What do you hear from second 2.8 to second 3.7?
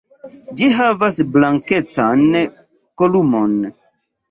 kolumon.